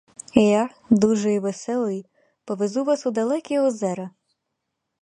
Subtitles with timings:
[0.41, 2.05] Я, дужий і веселий,
[2.45, 4.09] повезу вас у далекі озера.